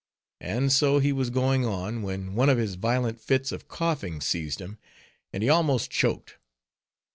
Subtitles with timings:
[0.39, 4.59] And so he was going on, when one of his violent fits of coughing seized
[4.59, 4.79] him,
[5.31, 6.39] and he almost choked.